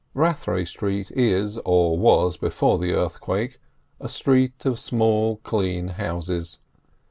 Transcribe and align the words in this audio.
Rathray 0.15 0.65
Street 0.65 1.11
is, 1.11 1.59
or 1.63 1.95
was 1.95 2.35
before 2.35 2.79
the 2.79 2.91
earthquake, 2.93 3.59
a 3.99 4.09
street 4.09 4.65
of 4.65 4.79
small 4.79 5.35
clean 5.43 5.89
houses. 5.89 6.57